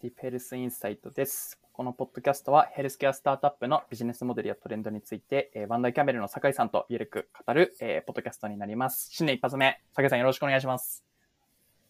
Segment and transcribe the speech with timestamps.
[0.00, 1.60] ティブヘルスインサイトです。
[1.74, 9.10] このポッドキャストはヘルスケアスタートアップのビジネスモデルやトレンドについて、えー、バンダイキャメルの酒井さんとゆるく語る、えー、ポッドキャストになります。
[9.12, 11.04] 新年一発目、酒井さんよろしくお願いします。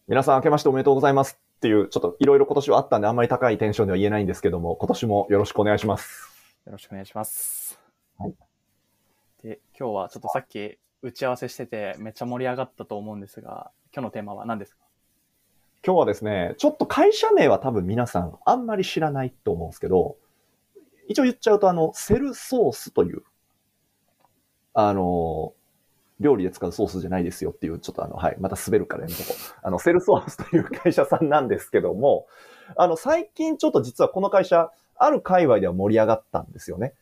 [0.09, 6.57] 皆さん明けましておめでとうございますっていう、ちょっといろいろ今年はあったんであんまり高いテンションでは言えないんですけども、今年もよろしくお願いします。
[6.65, 7.79] よろしくお願いします。
[8.17, 8.33] はい。
[9.41, 14.81] で、今日はちょっとさっき打ち合わせしててめっちゃ盛り上がったと思うんですが、今日のテーマは何ですか？
[15.83, 20.15] 今日はですね、ちょっと会社名は多分皆さんあんまり知らないと思うんですけど、
[21.07, 23.23] 一応言っちゃうとあの、セルソースという、
[24.75, 25.53] あの、
[26.19, 29.59] 料理で使うソースじゃないですよっていう、ちょっとあの、はい、また滑るからやめとこう。
[29.63, 32.27] あの、セルソースという会社さんなんですけども、
[32.77, 36.93] あの、最近ちょっと実はこの会社、ある界隈では盛り上がったんですよね。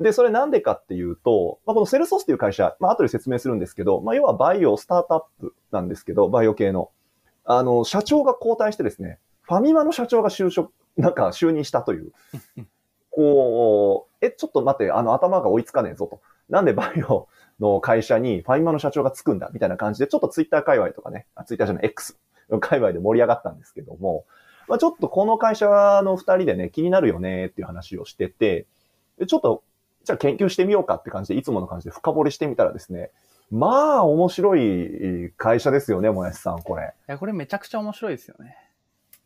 [0.00, 6.90] で、それなんでかっていうと、まあ、このセルソースという会社、まあ、後で説明するんですけど、まあ、要はバイオスタートアップなんですけど、バイオ系の。
[7.46, 12.12] あの、社長が交代してですね、ファミマの社長が就職、なんか就任したという。
[13.10, 16.20] こう、え、ちょっと待って、あの、頭が追いつかねえぞと。
[16.50, 17.28] なんでバイオ
[17.60, 22.18] の会社にファミマの社長がつくんだみたいな感じで、ちょっとツイッター界隈とかね、あツイッターじゃない X
[22.50, 24.26] の界隈で盛り上がったんですけども、
[24.68, 28.66] まあ、ちょっとこの会社の二人でね、気になるよねっていう話をしてて、
[29.18, 29.62] でちょっと、
[30.04, 33.10] じゃあ研究してみようかって感じで、いつもの感じで深掘りしてみたらですね、
[33.50, 36.94] まあ、面白い会社ですよね、もやしさん、これ。
[37.08, 38.56] いや、これめちゃくちゃ面白いですよね。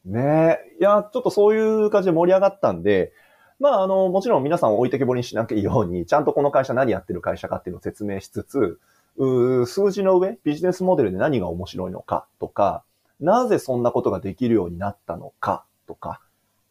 [0.05, 0.77] ねえ。
[0.81, 3.12] いや、ちょっとそういう感じで盛り上がったんで、
[3.59, 8.81] まあ、あの、もちろん皆さんを置いてけぼりにしなきゃいいように、ちゃんとこの会社何やってる会社かっていうのを説明しつつ、
[9.17, 12.84] う数字の上、ビジネスモデルで何が面白いのかとか、
[13.21, 16.21] なぜそんなことができるようになったのかとか、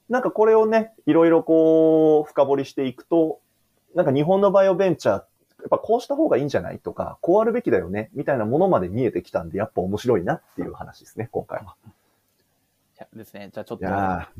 [0.09, 3.39] なんかこれをね、いろいろこう、深掘りしていくと、
[3.93, 5.23] なんか日本のバイオベンチャー、
[5.61, 11.75] やっぱこうした方がいいんじゃないとか、こうあるべきだよね、みたいなものまで見えてきたんで、やっぱ面白いなっていう話ですね、今回は。
[11.85, 13.49] いやですね。
[13.53, 13.85] じゃあちょっと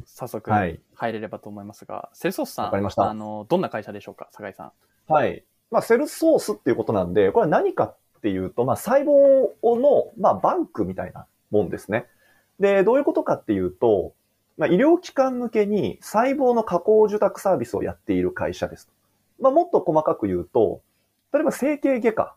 [0.05, 4.71] 早速はい入れればと思いますが、セルソースさん、わかりましたあの、どんな会社でしょうか、酒井さん。
[5.11, 5.43] はい。
[5.71, 12.05] まあ、セルソースっていうことなんで、これは何かっていうと、まあ、細胞の、まあ、バンクみたいなもんですね。
[12.59, 14.13] で、どういうことかっていうと、
[14.57, 18.89] まあ、医療機関向けに細胞の加工受託サービスをやっている会社です。
[19.39, 20.81] まあ、もっと細かく言うと、
[21.33, 22.35] 例えば整形外科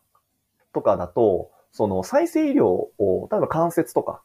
[0.72, 4.22] とかだと、その再生医療を、例えば関節とか、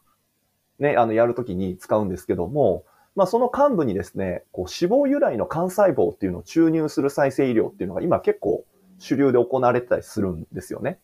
[0.78, 2.84] ね、あの、やるときに使うんですけども、
[3.16, 8.64] まあ、その幹部にですね、こう脂肪由来の幹細胞っていうのを注入する再生医療っていうのが今結構
[8.98, 11.00] 主流で行われてたりするんですよね。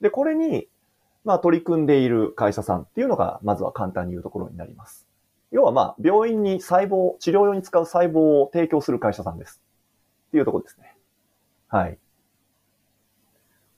[0.00, 0.68] で、これに、
[1.24, 5.06] まあ、取り組んでいる会社さんっていうのが、まずは簡単に言うところになります。
[5.50, 9.60] 要はまあ、病院に細胞、治療用に使う細胞を提供する会社さんです。
[10.28, 10.96] っていうところですね。
[11.68, 11.98] はい。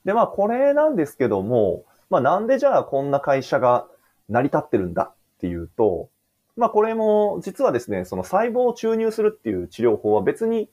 [0.05, 3.87] で、まあ、これなんですけども、まあ、なんでじゃあこんな会社が
[4.29, 6.09] 成り立ってるんだっていうと、
[6.55, 10.69] まあ、これも、実はですね、その細胞を注入するっていう治療法は別に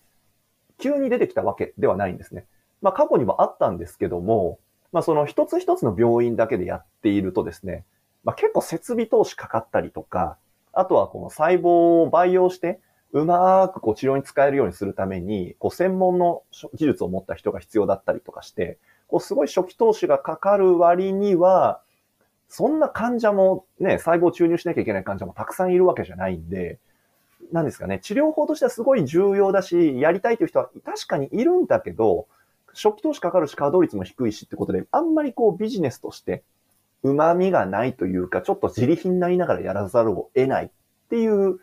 [0.78, 2.46] 急に出てきたわけではないんですね。
[2.82, 4.58] まあ、過去にもあったんですけども、
[4.92, 7.84] まあ、その一つ一つの病院だけでやっているとですね、
[8.24, 10.36] まあ、結構設備投資かかったりとか、
[10.72, 12.80] あとはこの細胞を培養して、
[13.12, 16.42] うまくこう治療に使えるようにするために、こう専門の
[16.74, 18.78] 技術を持った人が必要だったりとかして、
[19.12, 21.82] こうすごい初期投資がかかる割には、
[22.48, 26.78] そんな患者もね、細胞注入しなきゃいけない患者もたくさんいるわけじゃないんで、
[27.52, 32.26] なんですかね、治療法としてはすごい重要だし、やりたいという人は確かにいるんだけど、
[32.68, 36.42] 初期投資かかるし稼働率も低いしってことで、あんまりこうビジネスとして
[37.02, 40.70] 旨味がないというか、ちょっと自利品になりながらやらざるを得ないっ
[41.10, 41.58] ていう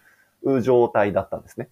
[0.62, 1.70] 状態だったんですね。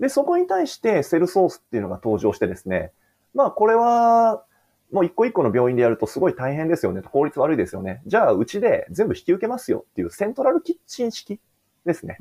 [0.00, 2.90] で、そこに対してセルソースっていうのが登場してですね、
[3.34, 4.44] まあこれは、
[4.94, 7.02] もう一個一個の病院でやるとすごい大変ですよね。
[7.02, 8.00] 効率悪いですよね。
[8.06, 11.40] じゃあ、うちで全部引き受けますよっていうセントラルキッチン式
[11.84, 12.18] ですね。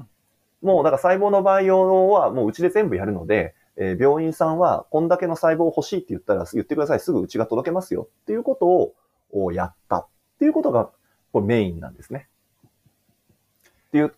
[0.63, 6.99] もう、だから細胞の培養はもううちで全部やるので、えー、病院さんはこんだけの細胞欲しいって言ったら言ってください。
[6.99, 10.07] すぐうちが届けますよっていうことをやったっ
[10.39, 10.89] ていうことが
[11.31, 12.27] これメインなんですね。
[13.87, 14.15] っていう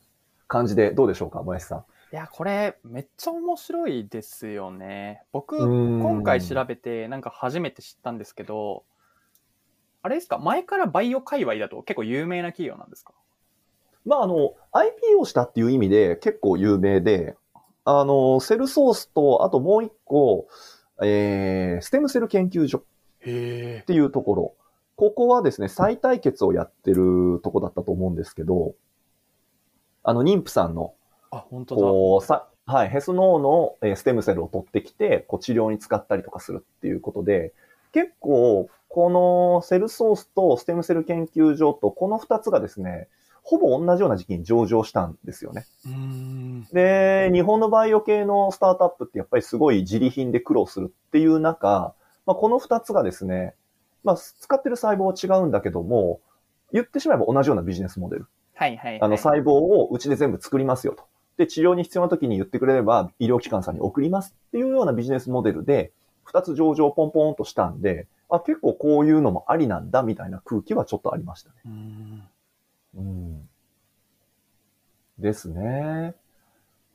[0.48, 1.86] 感じでどうでしょうか、もやしさん。
[2.16, 5.24] いや、これ、めっちゃ面白いですよね。
[5.34, 8.86] 僕、今回調べて、なんか初めて知ったんですけど、
[10.02, 10.38] あれですか？
[10.38, 13.12] 前からバイオ界隈だと結構有名な企業なんですか？
[14.06, 17.36] まあ、あの、IPO したっていう意味で結構有名で、
[17.84, 20.48] あの、セルソースと、あともう一個、
[21.04, 22.84] えー、ステムセル研究所っ
[23.20, 24.56] ていうところ。
[24.96, 28.74] ここはですね、再対決をやってるとこだったと思うんですけど、
[30.04, 30.94] あの、妊婦さんの、
[31.32, 31.82] あ、本当だ。
[31.82, 37.54] こう、さ、はい、ヘス脳のえーステムセルを取ってきて、こう治療に使ったりとかするっていうことで、
[37.92, 43.08] 結構、このセルソースとステムセル研究所とこの二つがですね、
[43.44, 45.66] ほぼ同じような時期に上場したんですよね。
[45.86, 46.64] うん。
[46.74, 51.94] で、日本のバイオ系のスタートアップってやっぱりすごい自利品で苦労するっていう中、
[52.26, 53.54] まあ、この二つがですね、
[54.04, 56.22] まあ、使ってる細胞は違うんだけども、
[56.74, 58.26] 言ってしまえば同じようなビジネスモデル。
[58.56, 59.02] はいはい、はい。
[59.02, 61.04] あの細胞をうちで全部作りますよと。
[61.38, 65.92] で、治療に必要な時に言ってくれれば医療機関さんに送りますっていうようなビジネスモデルで、
[66.24, 71.56] 二つ上場ポンポンとしたんで、あ、結構こういうのもありなんだみたいな空気はちょっとありましたね。
[71.66, 72.24] うん。
[72.96, 73.50] うん。
[75.20, 76.16] ですね。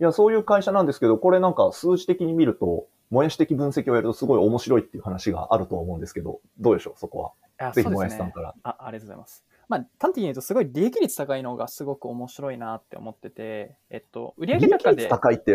[0.01, 7.69] いや、そういう会社なんですけど、これなんか数字的に見ると、もやし的分析をやるとすごい面白いっていう話があると思うんですけど、どうでしょう、そこは。
[7.69, 8.55] あぜひもやしさんから。
[8.63, 9.45] あありがとうございます。
[9.71, 15.55] まあ、端的に言うと、すごい利益率高いのがすごく面白いなって思ってて、えっと、売上利益高で率、高いって、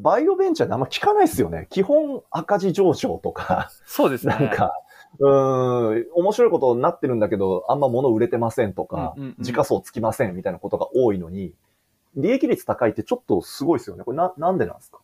[0.00, 1.68] バイオベンチャーであんま聞かないですよね。
[1.70, 4.34] 基本赤字上昇とか、そうですね。
[4.34, 4.72] なんか、
[5.20, 11.54] うーん、面白いことになってるんだけど、あんま物売れてませんとか、うんうんうん時価総つきませんみたいなことが多いのに、
[12.16, 14.02] 利益率高いってちょっとすごいですよね。
[14.02, 14.98] これな、なんでなんですか？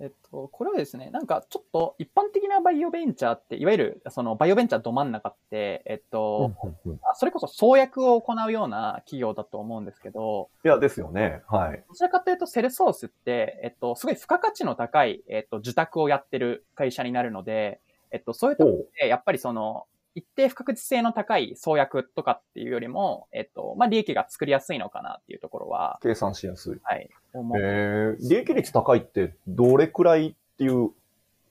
[0.00, 11.42] えっと、これはですね、なんかちょっと一般的なバイオベンチャーって、いわゆるそのバイオベンチャーど真ん中って、えっと、うんうんあそれこそ創薬を行うような企業だと思うんですけど、いや、ですよね。
[11.48, 11.84] はい。
[11.88, 17.80] どちらかというとセルソースって、えっと、すごい付加価値の高い、えっと、受託をやってる会社になるので、
[18.12, 18.88] えっと、そういうとこほう。
[19.00, 26.80] で、やっぱりその、一定不確実性の高い創薬とかっていうよりも、えっと、まあ、利益が作りやすいのかなっていうところは、計算しやすい。
[26.82, 27.08] はい。
[27.34, 30.90] えー、利益率高いってどれくらいっていう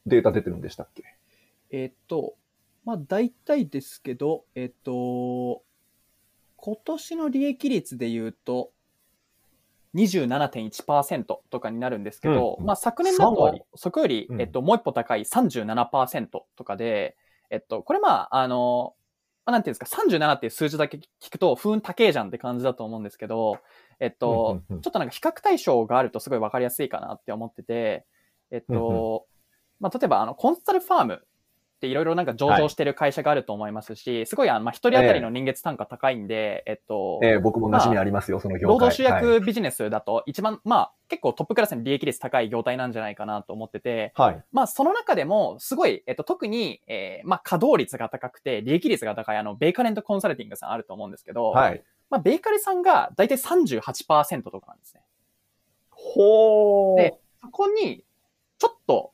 [0.06, 1.04] データ出てるんでしたっけ？
[1.70, 2.36] えっと、
[2.86, 5.62] まあ、大体ですけど、えっと、
[6.56, 8.72] 今年の利益率で言うと、
[9.96, 13.60] 27.1%とかになるんですけど、うんまあ昨年だ3割。
[13.60, 14.42] と、そこより、うん。
[14.42, 17.16] えっと、もう一歩高い37%とかで、
[17.50, 18.94] えっと、これまあ、あの、
[19.46, 23.60] まあ、なんていうんですか、37っていう数字だけ聞くと、不運高えじゃんって感じだと思うんですけど、
[24.00, 28.06] えっと、ちょっとなんか比較対象があるとすごいわかりやすいかなって思ってて、
[28.52, 29.26] えっと、
[29.80, 31.22] まあ、例えばあの、コンサルファーム
[31.78, 38.74] っていろいろなんか上場してる会社があると思いますし、すごいあの、まあ、一人当たりの年月単価高いんで、えっと、えー、僕も馴染みありますよ、その業界。
[38.74, 44.44] 労働集はい約ビジネスだと一番、まあ、結構トップクラスに利益率高い業態なんじゃないかなと思ってて、はい。
[44.52, 51.84] まあ、その中でも、すごい、えっと、特に、えーまあ、稼働率が高くて、利益率が高い、あの、ベーカレントコンサルティングさんあると思うんですけど、はい。
[52.10, 55.02] まあ、ベーカレさんが大体38%とかなんですね。
[55.90, 56.98] ほー。
[56.98, 58.04] でそこに、
[58.58, 59.12] ちょっと、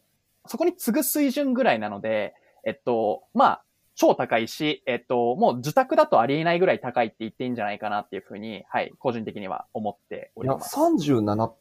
[0.48, 3.64] そこに次ぐ水準ぐらいなので、えっと、まあ、
[3.96, 10.76] 超高いし、えっと、もう受託だとありえないぐらい高いって言っていいんじゃないかなっていうふうに、はい、個人的には思っておいや、ります。
[10.76, 11.52] 37、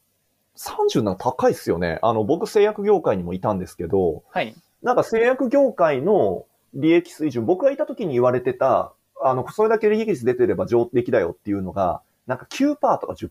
[0.56, 1.98] 37高いっすよね。
[2.02, 4.54] あの、僕製薬業界にもいたんですけど、はい。
[4.82, 8.94] なんか製薬業界の利益水準、僕がいた時に言われてた、
[9.24, 13.28] あの、それだけ利益率出てれば上出来だよっていうのが、なんか9%とか10%。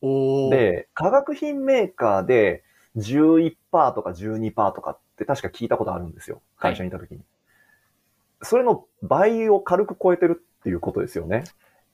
[0.00, 0.50] おー。
[0.50, 2.62] で、化学品メーカーで
[2.96, 3.56] 11%
[3.94, 6.42] とか12%とかって確か聞いたことあるんですよ。
[6.56, 7.20] 会社にいた時に。
[8.42, 11.44] それの倍を軽く超えてるっていうことですよね。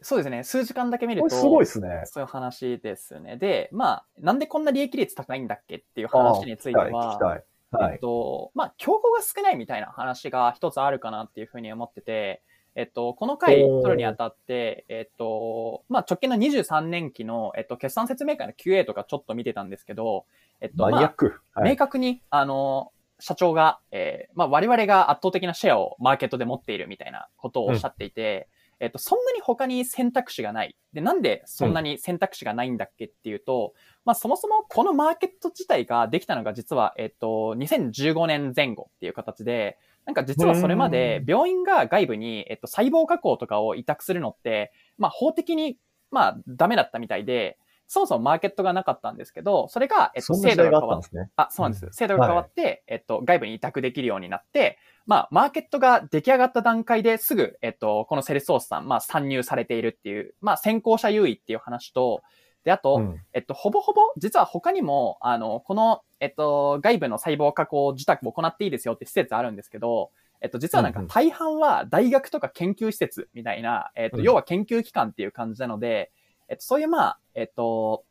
[0.03, 0.45] そうですね。
[0.45, 2.03] 数時間だけ見ると、すごいですね。
[2.05, 3.39] そういう話ですね。
[3.39, 7.81] で、まあ、なんでこんな利益率高いんだっけっていう話についてああ聞きたい、聞は。
[7.85, 7.93] はい。
[7.95, 12.43] えっと、まあ、競合が少ないみたいな話が一つあるかなっていうふうに思ってて、
[12.77, 20.27] えっと、この回取るにあたって、えっと、まあ、直近の23年期の、えっと、決算説明会の QA とかちょっと見てたんですけど、
[20.61, 28.49] えっと、まあ、明確に、あの、社長が、えーまあ、我々が圧倒的なシェアをマーケットで持っているみたいなことをおっしゃっていて、
[28.81, 30.77] えっと、そんなに他に選択肢がない。
[30.93, 33.73] で、なんでそんなに選択肢がないんだっけっていうと、
[34.05, 45.79] まあ、そもそもこのマーケット自体ができたのが実は、えっと、2015年前後っていう形で、なんか実はそれまで病院が外部に、えっと、細胞加工とかを委託するのって、まあ、法的に、
[46.11, 51.31] まあ、ダメだったみたいで、そもそもマーケットがなかったんですけど、それが、えっと、制度が変わっったんですね。
[51.37, 51.89] あ、そうなんです。
[51.93, 62.23] 制度が変わって、えっと、外部に委託できるようになって、まあ、マーケットが出来上がった段階ですぐ、えっと、このセルスソースさん、まあ、参入されているっていう、まあ、先行者優位っていう話と、
[62.65, 63.21] で、あと、うん。
[63.33, 74.25] えっと、ほぼほぼ、実は他にも、あの、この、えっと、外部の細胞加工受託を行っていいですよって施設あるんですけど、えっと、実はなんか大半は大学とか研究施設みたいな、えっと、うん。
[74.25, 76.11] 要は研究機関っていう感じなので、
[76.49, 78.05] えっと、そういうまあ、えっと、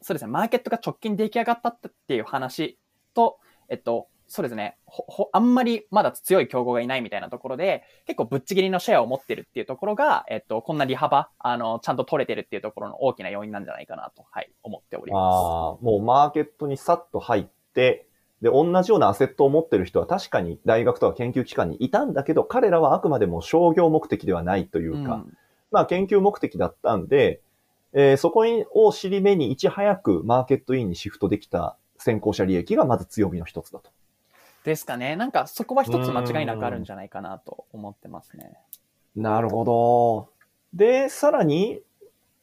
[0.00, 1.74] そうですね、マーケットが直近出来上がったっ
[2.06, 2.78] ていう話
[3.14, 3.38] と、
[3.68, 18.06] えっと、そうですね、ほ、ほ、あんまりまだ強い競合がいないみたいなところで、結構ぶっちぎりのシェアを持ってるっていうところが、えっと、こんな利幅、あの、ちゃんと取れてるっていうところの大きな要因なんじゃないかなと、はい、思っておりまああ、もうマーケットにさっと入って、
[18.42, 24.90] で、同じようなアセットを持ってる人は確かに大学とか研究機関にいたんだけど、彼らはあくまでも商業目的ではないといす。
[24.90, 25.36] うか、ん
[25.70, 27.40] まあ研究目的だったんで、
[27.94, 28.44] えーそこ
[28.74, 33.90] を尻目にいち早くマーケットインにシフトできた先行者利益がまず強みの一つだと。
[34.64, 35.16] ですかね。
[35.16, 38.52] なんかそこは一つ間違いなくあるんじゃないかなと思ってますね。
[39.16, 40.28] なるほど。
[40.74, 41.80] で、さらに、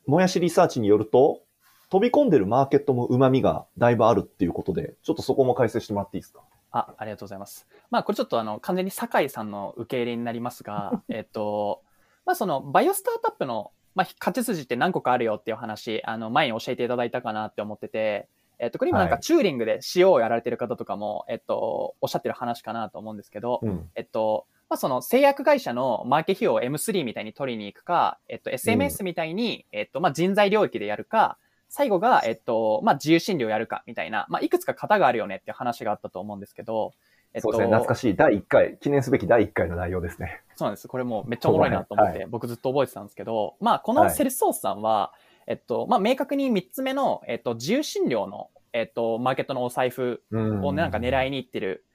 [0.08, 1.42] もやしリサーチによると、
[1.90, 6.42] 飛び込んでるマーケットも旨味がだいぶあるっていうことで、ちょっとそこも解説してもらっていいですか？
[6.72, 7.68] あ、ありがとうございます。
[7.92, 11.82] まあ、これちょっとあの、完全に酒井さんの受け入れになりますが、 えっと、
[12.26, 18.28] まあ、その、バイオスタートアップの、まあ、勝ち筋って何個かあるよっていう話、あの、前に教えていただいたかなって思ってて、
[18.60, 23.90] えっと、これ今なんかはいチューリングで CO をやられてる方とかも、えっと、おっしゃってる話かなと思うんですけど、うん。
[23.96, 31.38] えっと、まあ、その製薬会社のマーケ費用を M3 みたいに取りに行くか、えっと、SMS みたいに、えっと、まあ、人材領域でやるか、
[31.70, 36.94] 最後が、えっと、まあ、自由診療やるかみたいな、まあ、いくつか型があるよねっていう話があったと思うんですけど、
[37.34, 37.76] えっと、そうですね。
[37.76, 38.16] 懐かしい。
[38.16, 40.42] 第1回、記念すべき第1回の内容ですね。
[40.56, 40.88] そうなんです。
[40.88, 45.14] これもうめっちゃおもろいなと思って、は僕ずっと覚えてたんですけど、まあ、このセルスソースさんは、
[45.48, 51.86] えっと、まあ、明確に3つ目の、えっと、自由診療の、えっと、マーケットのお財布うんをねなんか狙いにいってる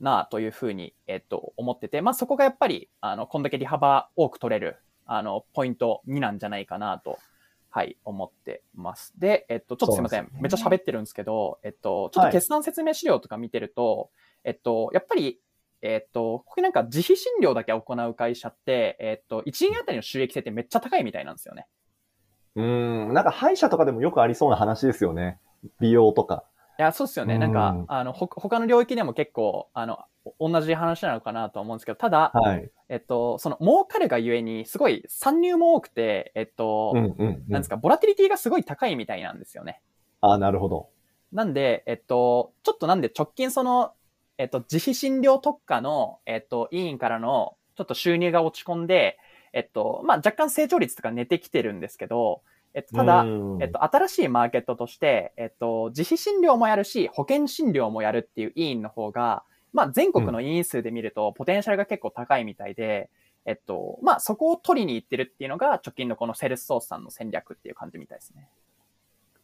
[0.00, 7.18] なというふうに、えっと、思ってて、まあ、そこがやっぱり、あの、こんだけ利幅多く取れる、あの、ポイント2なんじゃないかなと、
[7.70, 9.12] はい、思ってます。
[9.18, 10.24] で、えっと、ちょっとすいません。
[10.24, 14.10] ねめっちゃ喋ってるんですけど、えっと、ちょっと決算説明資料とか見てると、
[14.44, 15.40] えっと、やっぱり、
[15.82, 21.66] えっと、ここになんか自費診療だけ行う会社って、えっと、1円あたりの収益性ってめっちゃ高いみたいなんですよね。
[22.56, 23.12] うん。
[23.12, 25.38] なんか歯医者とかでもよくありそうな話ですよね。
[25.80, 26.44] 美容とか。
[26.78, 27.34] いや、そうですよね。
[27.34, 29.98] うんなんか、あの、ほ、他の領域でも結構、あの、
[30.40, 32.70] 同じ話なのかなと思うんですけど、ただ、はい。
[32.88, 37.44] えっと、その儲かるがゆえに、すごい参入も多くて、えっと、うんうん、うん。
[37.48, 39.80] なんですか、ボラティリティがすごい高いみたいなんですよね。
[40.20, 40.88] あなるほど。
[41.32, 43.92] なんで、えっと、ちょっとなんで直近その、
[44.38, 49.18] えっと、自費診療特化の、えっと、委員からの、ちょっと収入が落ち込んで、
[49.54, 52.42] えっと、まあ、若干成長率とか寝てきてるんですけど、
[52.74, 63.10] えっと、ただ、うんえっと、新しいマーケットとして、えっと、自費診療もやるし、保険診療もやるっていう委員の方が、まあ、全国の委員数で見ると、ポテンシャルが結構高いみたいで、
[63.46, 68.48] えっと、まあ、そこを取りに行ってるっていうのが、直近のこのセルスソースさんの戦略っていう感じみたいですね。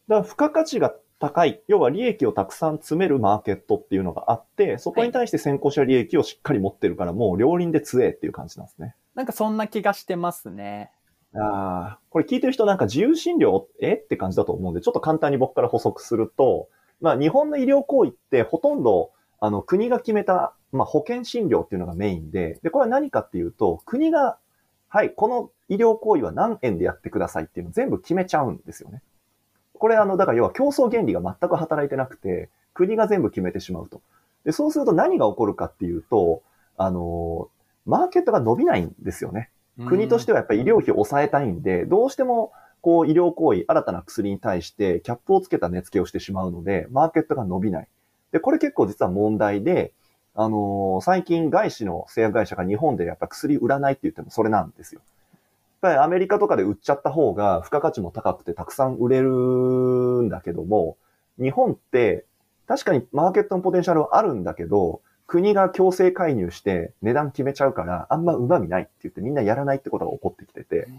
[0.09, 8.95] だから付加価値が高い、要は利益をたくさん詰めるマーケットっていうのがあって、そこに対して先行者利益をしっかり持ってるから、もう両輪で強えっていう感じなんですね。
[9.15, 10.91] なんかそんな気がしてますね。
[11.33, 16.67] ああ、これ聞いてる人なんか自由診療えって感じだと思うんで、ちょっと簡単に僕から補足すると、
[16.99, 24.37] まあ日本の医療行為ってほとんどあの国が決めた、まあ、保険診療っていうのがメインで、で、これは何かっていうと、国が、
[24.87, 29.01] はい、この医療行為は何円でやってくださいっていうのを全部決めちゃうんですよね。
[29.73, 34.01] これあの、だから要は競争原理が全く働いてなくて、国が全部決めてしまうと。
[34.45, 36.43] で、そうすると何が起こるかっていうと、
[36.77, 37.49] あの、
[37.85, 39.49] マーケットが伸びないんですよね。
[39.87, 47.87] 国としてはやっぱり医療費を抑えたいんで、どうしてもこう医療行為、新たな薬に対してキャップをつけた値付けをしてしまうので、マーケットが伸びない。
[48.31, 49.93] で、これ結構実は問題で、
[50.33, 55.01] あのー最近外資の製薬会社が日本でやっぱ薬売らないって言ってもそれなんですよ。
[55.81, 60.97] やっぱりアメリカとかで売っちゃった方が付加価値も高くてたくさん売れるんだけども、
[61.39, 62.25] 日本って
[62.67, 70.89] 確かにマーケットのポテンシャルはあるんだけど、国が強制介入して値段決めちゃうから、あんま旨味ないって言ってみんなやらないってことが起こってきてて。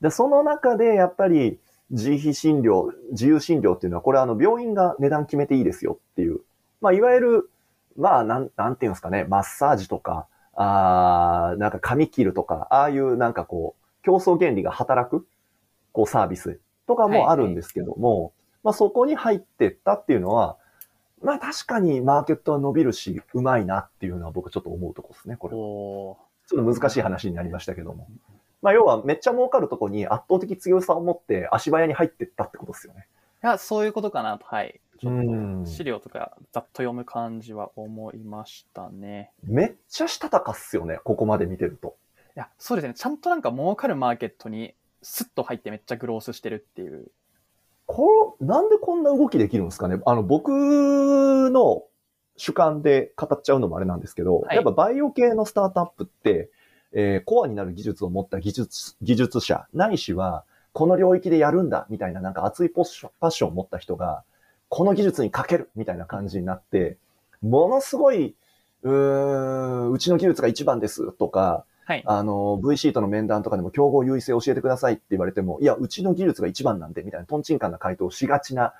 [0.00, 1.58] で、その中でやっぱり
[1.90, 6.40] 自費診療、自由診療っていうのは、これあの病院が値段決めていいですよっていう。
[6.80, 7.50] まあ、いわゆる、
[7.98, 15.26] まあ、なん、なんていうんですかね、マッサージとか、あーなんか髪切るとか、ああいうなんかこう、競争原理が働く、
[15.92, 18.32] こうサービスとかもあるんですけども、
[18.62, 20.56] まあそこに入ってったっていうのは、
[21.22, 28.08] まあ確かにマーケットは伸びるし、うまいなっていうのは僕ちょっと思うとこですね、これちょっと難しい話になりましたけども。
[28.62, 33.06] まあ要はめっちゃ儲かるとこに圧倒的強さを持って足早に入ってったってことですよね。
[33.42, 34.80] いや、そういうことかなと、はい。
[35.00, 39.32] ちょうんっと資料とかざっと読む感じは思いましたね。
[39.42, 41.96] めっちゃしたたかっすよね、ここまで見てると。
[42.36, 42.94] いや、そうですね。
[42.94, 47.10] ちゃんとなんか儲かるマーケットにスッと入ってめっちゃグロースしてるっていう。
[47.92, 50.00] これ、なんでこんな動きできるんですかね？
[50.06, 50.50] あの、僕
[51.50, 51.82] の
[52.36, 54.56] 主観で語っちゃうのもあれなんですけど、はい。
[54.56, 56.50] やっぱバイオ系のスタートアップって、
[56.92, 64.22] えーコアになる技術を持った技術、技術者、ないしは、この領域でやるんだ、みたいななんか熱いポッションパッションを持った人が、
[64.68, 66.96] この技術にかける、みたいな感じになって、
[67.42, 68.36] ものすごい、
[68.82, 68.92] うー
[69.88, 72.02] ん、うちの技術が一番です、とか、はい。
[72.06, 78.74] あの、V シートの面談とかでも競合優位性教えてくださいって言われても、いや、うちの技術が一番なんで、みたいなトンチンカンな回答をしがちな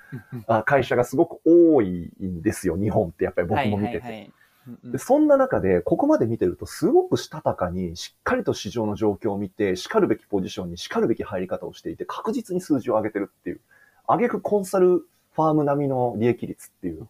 [0.46, 3.98] あ会社がすごく多いんですよ、日本ってやっぱり僕も見てて。
[4.00, 13.60] はいはいはいうんで、そんな中で、ここまで見てると、すごくしたたかに、しっかりと市場の状況を見て、叱るべきポジションに叱るべき入り方をしていて、確実に数字を上げてるっていう。
[14.06, 17.08] 上げくコンサルファーム並みの利益率っていう。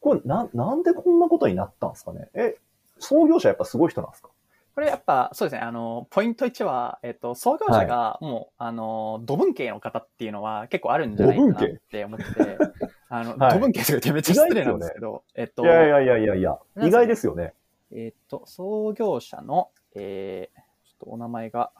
[0.00, 2.28] これ、な、なんでこんなことになったんですかね？
[2.34, 2.58] え、
[2.98, 4.28] 創業者やっぱすごい人なんですか？
[4.74, 12.58] これやっぱ、そうですね、あの、ポイント1は、えっと、創業者がもう、あの、土文系の方っていうのは結構あるんじゃないかなって思ってて、
[13.08, 13.52] あの、はい。
[13.54, 17.54] 土文系とか言ってめっちゃ失礼なんですけど、えっと、いやいやいやいやいや、意外ですよね。
[17.92, 20.58] えっと、創業者の、えー、
[20.88, 21.72] ちょっとお名前が、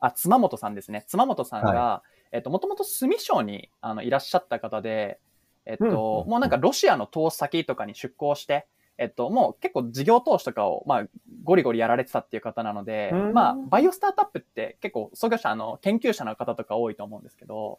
[0.00, 1.04] あ、妻本さんですね。
[1.06, 5.18] 妻本さんが、えっと、もともと住省にあのいらっしゃった方で、
[5.66, 8.66] えっと、もうなんかロシアの投資先とかに出向して、
[9.00, 11.06] えっと、もう結構事業投資とかを、まあ、
[11.42, 13.32] ゴリゴリやられてたっていう方なので、うん。
[13.32, 17.78] まあ、バイオスタートアップって結構創業者、あの、研究者の方とか多いと思うんですけど、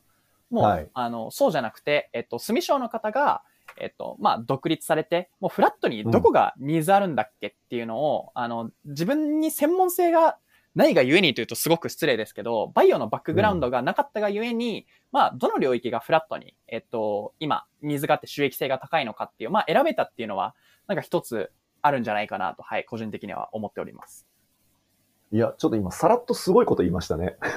[0.49, 0.89] もう、はい。
[0.95, 3.43] あの、そうじゃなくて、えっと、住省の方が、
[3.77, 10.39] えっと、まあ、独立されて、もうフラットにどこがニーズあるんだっけっていうのを、あの、自分に専門性が
[10.73, 20.55] ないがゆえにというとすごく失礼ですけど、バイオのバックグラウンドがなかったがゆえに、まあ、どの領域がフラットに、えっと、今、ニーズがあって収益性が高いのかっていう、まあ、選べたっていうのは、
[20.87, 21.51] なんか一つ
[21.81, 24.25] あるんじゃないかなと、はい、個人的には思っております。
[25.33, 27.37] いや、ちょっと今、さらっとすごいこと言いましたね。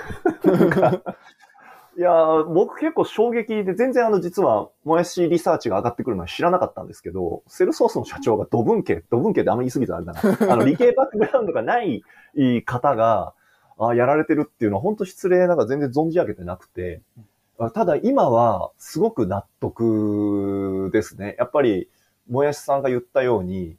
[1.97, 10.13] いやー、僕結構衝撃で、全然あの、実は、もやしリサーチが上がってくるのは知らなかったんですけど、セルソースの社長が土文系、土文系ってあんま言い過ぎたらあれだ
[10.47, 10.53] な。
[10.53, 12.03] あの、理系バックグラウンドがない
[12.65, 13.35] 方が、
[13.79, 17.21] あやられてるっていうのは本当失礼なんか全然存じ上げてなくて、あ
[17.73, 21.37] ただ今はすごく納得ですね。
[21.39, 21.89] やっぱり、
[22.29, 23.77] もやしさんが言ったように、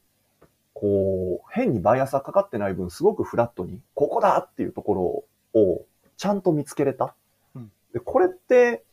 [0.73, 5.85] こう、変にバイアスがかかってない分、すごくフラットに、ここだっていうところを、
[6.17, 7.15] ちゃんと見つけれた。
[7.55, 8.83] うんでこれって、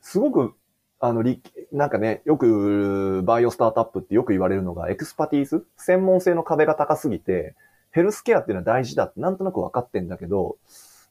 [0.00, 0.54] すごく、
[1.00, 1.42] あの、理
[1.72, 5.66] なんかね、よく、バイオスタートアップってよく言われるのが、 expertise？
[5.76, 7.54] 専門性の壁が高すぎて、
[7.90, 10.56] ヘルスケアっていうのは大事だってなんとなく分かってんだけど、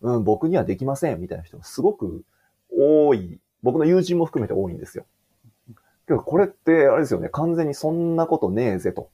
[0.01, 2.23] うん、僕にはできませんみたいな人がすごく
[2.71, 3.39] 多い。
[3.63, 5.05] 僕の友人も含めて多いんですよ。
[6.07, 9.09] けどこれって、あれですよね、完全にそんなことねえぜと。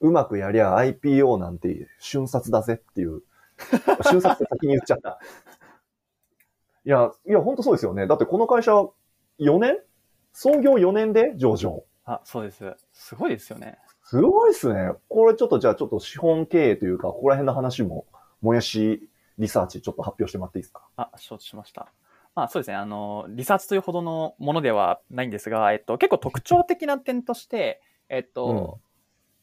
[0.00, 3.22] うまくやりゃ IPO なんて瞬殺だぜっていう。
[4.04, 5.18] 瞬殺って先に言っちゃった。
[6.84, 8.06] いや、いや、ほんとそうですよね。
[8.06, 8.72] だってこの会社
[9.38, 9.78] 4年？
[10.32, 11.84] 創業4年で上場。
[12.04, 12.76] あ、そうです。
[12.92, 13.78] すごいですよね。
[14.04, 14.92] すごいっすね。
[15.08, 18.06] これちょっとじゃあちょっと資本経営というか、ここら辺の話も、
[18.40, 20.86] もやしリサーチちょっと発表してもらっていいですか？
[20.96, 21.92] あ、承知しました。
[22.38, 22.76] まあそうですね。
[22.76, 28.78] あの、リサーチというほどのものではないんですが、えっと、結構特徴的な点として、えっと、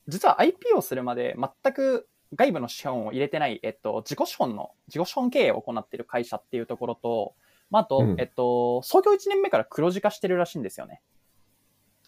[0.08, 7.34] 実は IP をするまで全く外部の資本を入れてない、えっと、自己資本の、自己資本経営を行っている会社っていうところと、
[7.70, 11.02] まあ、あと、うんえっと、創業1年目から黒字化してるらしいんですよね。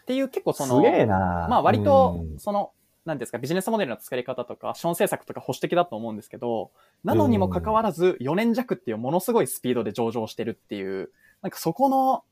[0.04, 2.72] っていう結構その、まあ割とうん、その、
[3.08, 6.72] なんですか、ビジネスモデルの作り方とか、資本政策とか保守的だと思うんですけど、
[7.06, 11.10] なのにもかかわらず、4年弱っていうものすごいスピードで上場してるっていう、
[11.42, 12.26] なんかそこの、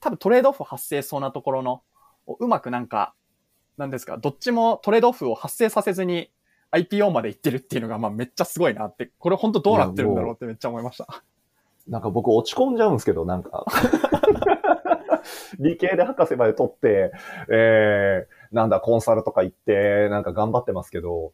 [0.00, 1.82] 多分トレードオフ発生そうなところの、
[2.40, 3.14] うまくなんか、
[3.76, 6.32] なんですか、どっちもトレードオフを発生させずに
[6.72, 11.22] IPO まで行ってるっていうのが、まあめっちゃすごいなって、これ本当どうなってるんだろうってめっちゃ思いました。
[11.86, 13.64] なんか僕落ち込んじゃうんですけど、なんか。
[15.58, 17.12] 理系で博士まで取って、
[17.50, 21.32] えー、なんだ、コンサルとか行って、なんか頑張ってますけど、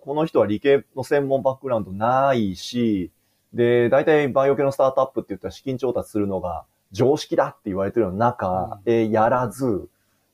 [0.00, 3.10] この人は理系の専門バックグラウンドないし、
[3.52, 9.88] で、大体バイオ系のスタートアップって言ったら資金調達するのが常識だって言われてるような中、えーやらず、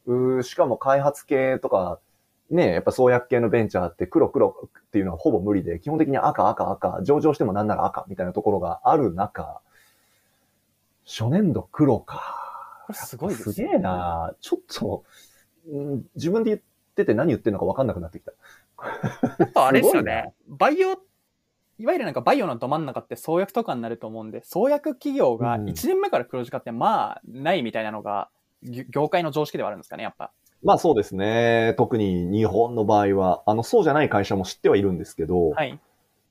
[0.07, 1.99] うーしかも開発系とか、
[2.51, 9.61] ね、やっぱ創薬系のベンチャーって黒黒っていうのはほぼ無理で、基本的に赤赤赤、上場してもなんなら赤みたいなところがある中、
[11.07, 12.85] 初年度黒か。
[12.87, 14.35] これすごいですすげえな。
[14.41, 15.34] ちょっと、うん
[16.15, 16.61] 自分で言っ
[16.95, 18.33] てて何言ってるのか分かんなくなってきた。
[19.39, 20.33] やっぱあれですよね。
[20.49, 20.99] バイオ、
[21.79, 28.29] いわゆるなんかバイオのど真ん中って創薬とかになると思うんで、創薬企業がうん1年目から黒字化ってまあないみたいなのが、
[28.63, 30.31] ぎ業界の常識ではあるんですかね、やっぱ。
[30.63, 31.75] まあそうですね。
[31.77, 35.79] 特に日本の場合は、あの、そうじゃない会社も知ってはいるんですけど、はい。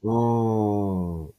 [0.03, 1.32] うーん。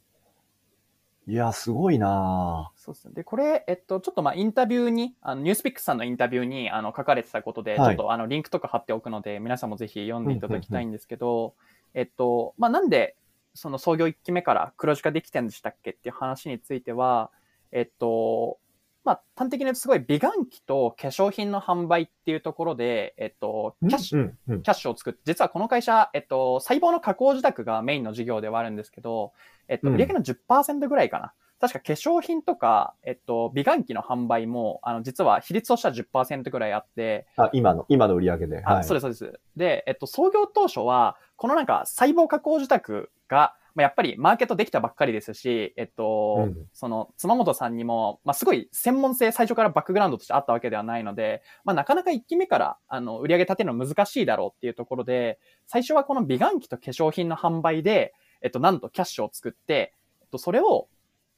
[1.26, 2.70] いや、すごいな。
[2.76, 3.14] そうですね。
[3.14, 7.78] で、これ、えっと、ちょっとまあインタビューに、あの、ニュースピックスさんのインタビューに、あの、書かれてたことで、はい。
[7.78, 11.54] ちょっとあの、リンクとか貼っておくので、皆さんもぜひ読んでいただきたいんですけど、
[11.94, 13.16] えっと、まあなんで、
[13.54, 17.30] その創業1期目から黒字化できてんでしたっけっていう話については、
[17.72, 18.58] えっと、
[19.04, 24.62] まあ端的に言うとすごい美顔器と化粧品の販売っていうところで、えっと、キャッシュ、うん、うん。
[24.62, 29.32] キャッシュを作って、実はこの会社、えっと、細胞の加工自宅がメインの事業ではあるんですけど、
[29.68, 31.32] えっと、うん売上の10%ぐらいかな。
[31.60, 37.26] 確か化粧品とか、えっと、美顔器の販売も、あの、実は比率としては10%ぐらいあって。
[37.36, 38.62] あ、今の、今の売り上げで。
[38.64, 38.84] あ、はい。
[38.84, 39.40] そうです、そうです。
[39.56, 60.88] で、えっと、創業当初は、このなんか細胞加工受託が、まあ、やっぱりマーケットできたばっかりですし、えっと、うんその、妻本さんにも、まあ、すごい専門性最初からバックグラウンドとしてあったわけではないので、まあ、なかなか一期目から、あの、売り上げ立てるの難しいだろうっていうところで、最初はこの美顔器と化粧品の販売で、えっと、なんとキャッシュを作って、えっと、それを、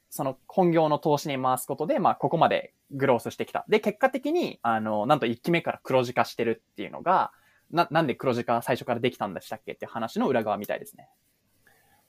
[0.09, 3.65] その本業の投資に回すことで、まあ、ここまでグロースしてきた。
[3.67, 7.31] で、結果的に、あの、なんと一期目から黒字化してるっていうのが、
[7.71, 11.09] な、なんで黒字化最初からできたんでしたっけっていう話の裏側みたいですね。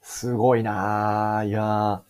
[0.09, 1.49] すごいなぁ。
[1.49, 2.01] いやー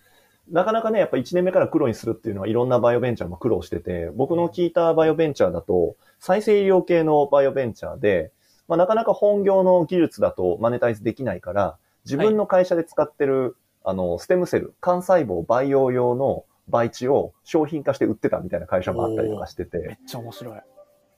[0.51, 8.31] なかなかね、やっぱ1年目から黒にするっていうのはいろんなバイオベンチャーも苦労してて、僕の聞いたバイオベンチャーだと、再生医療系のバイオベンチャーで、
[8.67, 20.61] まあ、なかなか本業の技術だとマネタイズできないから、自分の会社で使ってる、あの、ステムセル、幹細胞培養用の培地を商品化して売ってたみたいな会社もあったりとかしてて、めっちゃ面白い。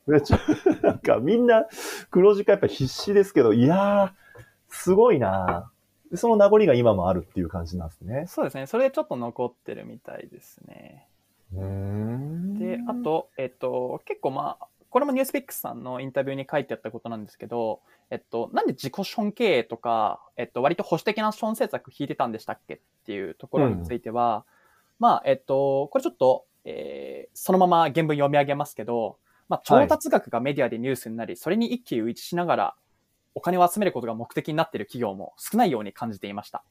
[0.07, 0.41] めっちゃ、
[0.83, 1.67] なんかみんな
[2.11, 4.11] 黒字化やっぱ必死ですけど、いやー、
[4.71, 5.80] すごいなで
[6.15, 8.25] その名残が今もあるっていう感じなんですね。
[8.27, 8.67] そうですね。
[8.67, 11.07] それでちょっと残ってるみたいですね。
[11.53, 24.45] で、あ、と、えっと、結構まあ、これもニュースピックスさんのインタビューに書いてあったことなんですけど、えっと、なんで自己資本経営とか、えっと、割と保守的な資本政策引いてたんでしたっけっていうところについては、
[24.99, 29.17] まあ、えっと、これちょっと、えーそのまま原文読み上げますけど、
[29.49, 32.75] まあ、調達額がメディアでニュースになり、それに一喜一憂しながら、
[33.35, 36.63] お金を集めることが目的になっている企業も少ないように感じていました。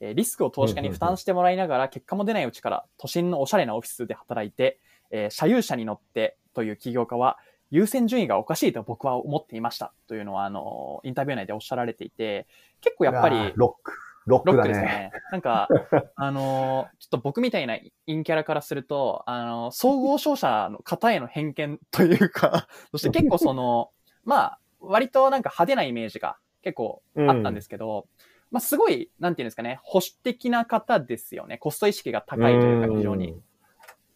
[0.00, 4.78] えーリスクを投資家に負担してもらいながら、結果も出ないうちから都心のおしゃれなオフィスで働いて、
[5.10, 7.38] えー車有車に乗ってという起業家は、
[7.70, 12.46] 優先順位がおかしいと僕は思っていましたというのは、あの、インタビュー内でおっしゃられていて、
[12.80, 13.92] 結構やっぱり、ロック。
[14.26, 15.10] ロッロックですね。
[15.32, 15.68] なんか、
[16.14, 23.90] あのーちょっと僕みたいな陰キャラからすると、あのー総合商社の方への偏見というか、そして結構その、
[24.24, 28.06] まあ、割となんか派手なイメージが結構あったんですけど、
[28.50, 31.58] まあすごい、なんていうんですかね、保守的な方ですよね。
[31.58, 33.32] コスト意識が高いというか、非常に。
[33.32, 33.42] うん。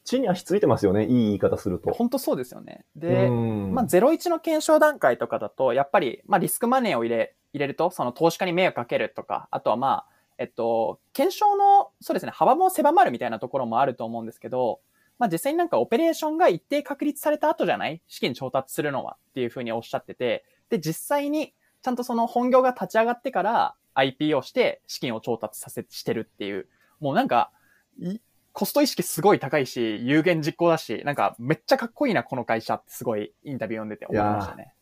[0.04, 1.04] 地に足ついてますよね。
[1.04, 1.92] いい言い方すると。
[1.92, 2.84] 本当そうですよね。
[2.96, 10.06] で、うんまあ、01の検証段階とかだと、やっぱり、まあ、リスクマネーを入れ、入れると、その投資家に迷惑かけるとか、あとはまあ、
[10.38, 14.80] えっと、検証の、そうですね、幅も狭まるみたいなところもあると思うんですけど、
[15.20, 18.02] まあ、実際になんかオペレーションが一定確立された後じゃない？
[18.08, 26.66] 資金調達するのはっていうふうにおっしゃってて、で、実際に、ちゃんとその本業が立ち上がってから IPO して資金を調達させ、してるっていう、
[26.98, 27.50] もうなんか、
[27.98, 28.18] い
[28.54, 34.72] コスト意識すごい高いし、有言実行だし、なんかめっちゃかっこいいな、この会社ってすごいインタビュー読んでて思いましたね。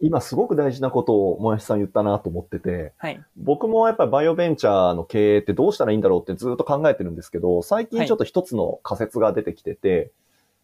[0.00, 3.22] 今すごく大事なことをもやしさん言ったなと思ってて、はい。
[3.36, 10.12] 僕もやっぱりバイオベンチャーの経営ってどうしたらいいんだろうってずっと考えてるんですけど、最近ちょっと一つの仮説が出てきてて、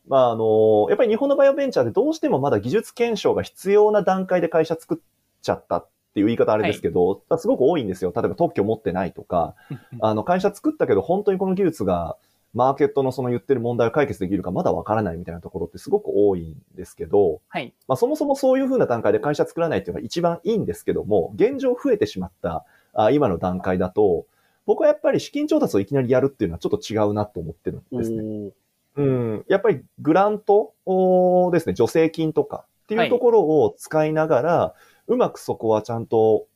[0.09, 4.99] まああの、やっぱり日本のバイオベンチャーでどうしてもまだ技術検証が必要な段階で会社作っ
[5.43, 8.13] ちゃったっていう言い方あれですけど、すごく多いんですよ。
[8.15, 9.55] 例えば特許持ってないとか、
[10.01, 12.17] あの会社作ったけど本当にこの技術が
[12.55, 17.75] マーケットのその言ってる問題を解決できるかまだわからないみたいなところってすごく多いんですけど、はい。
[17.89, 22.65] まあ、そもそもそういう風な段階で会社作らないっていうのが一番いいんですけども、現状増えてしまった
[22.95, 24.27] あ今の段階だと、
[24.67, 28.51] 僕はやっぱり資金調達をいきなりやるっていうのはちょっと違うなと思ってるんですね。
[28.97, 29.45] うん。
[29.49, 34.75] やっぱりグラントをですね、助成金とかっていうところを使いながら、
[35.07, 36.47] うまくそこはちゃんと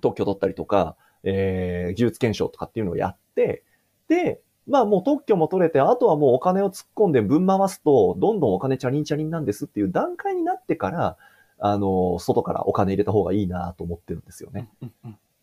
[0.00, 3.62] 特許取ったりとか、えー、技術検証とかっていうのをやって、
[4.08, 11.16] で、まあもう特許も取れて、あとはもうお金を突っ込んで分回すと、どんどんお金チャリンチャリンなんですっていう段階になってから、
[11.58, 14.68] あの、外からお金入れた方がいいなと思ってるんですよね。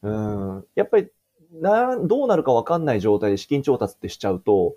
[0.04, 0.65] うん。
[0.76, 1.08] やっぱり、
[1.54, 4.76] な、どうなるかわかんない状態で資金調達ってしちゃうと、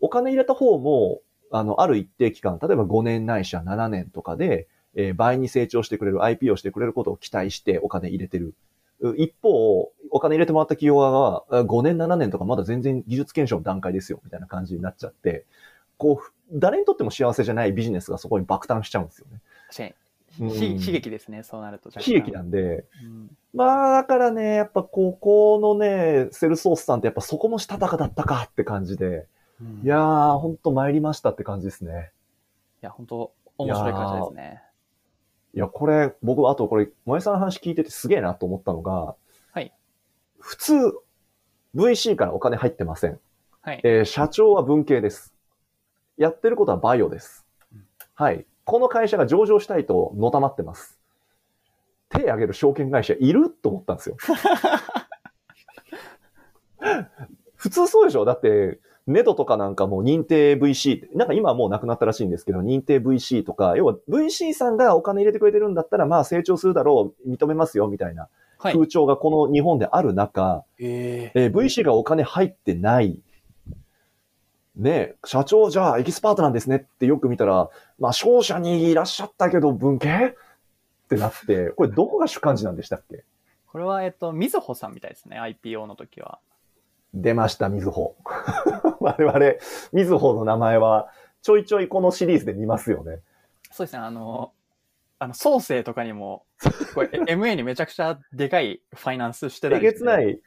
[0.00, 8.54] お金入れた方も、あの、ある一定期間、例えば5年ないしは7年とかで、えー倍に成長してくれる、IP をしてくれることを期待してお金入れてる。
[9.00, 15.44] う一方、お金入れてもらった企業側が、あ5年7年とかまだ全然技術検証の段階ですよ、みたいな感じになっちゃって、
[15.98, 19.40] こう、誰にとっても幸せじゃないビジネスがそこに爆誕しちゃうんですよね。
[19.68, 19.90] 確かに。
[19.90, 19.96] うん
[20.50, 21.88] ひ悲劇ですね、そうなると。
[21.88, 29.26] 若干悲劇なんで、うんまあ、だからね、やっぱここのね、セルソースさんってやっぱそこもしたたかだったかって感じで、
[29.60, 32.12] うんいやー、ほんと参りましたって感じですね。
[32.82, 34.62] いや、本当面白い会社ですね。
[35.54, 39.14] いや、これ、僕、あとこれ、萌えさんの話聞いててすげえなと思ったのが、
[39.52, 39.72] はい。
[40.38, 40.74] 普通、
[41.74, 43.18] VC からお金入ってません。
[43.62, 43.80] はい。
[43.82, 45.32] えー社長は文系です。
[46.18, 47.86] やってることはバイオですうん。
[48.14, 48.44] はい。
[48.64, 50.98] この会社が上場したいとのたまってます。
[52.10, 53.48] 手挙げる証券会社いる？
[53.50, 54.16] と思ったんですよ。
[57.56, 58.24] 普通そうでしょ？
[58.24, 68.72] だって、ネドとかなんかも認定 VC、なんか今はもうなくなったらしいんですけど、認定 VC とか、要は VC さんがお金入れてくれてるんだったら、まあ成長するだろう、認めますよ、みたいなはい。
[68.74, 73.20] 風潮がこの日本である中、ええー VC がお金入ってない。
[74.74, 80.08] ねえ社長じゃあエキスパートなんですねってよく見たら、まあ商社にいらっしゃったけど文系？
[80.08, 83.24] ってなって、これどこが主幹事なんでしたっけ？
[83.68, 86.40] これは、えっと、みずほさんみたいですね、IPO の時は。
[87.16, 88.16] 出ました、みずほ。
[89.00, 89.40] 我々、
[89.92, 91.08] みずほの名前は
[91.42, 93.20] ちょいちょいこのシリーズで見ますよね。
[93.70, 94.52] そうですね、あの、
[95.18, 96.44] あの、創生とかにも、
[96.94, 99.92] これ、 MA にめちゃくちゃでかいファイナンスしてたえりして。
[99.92, 100.40] げつない、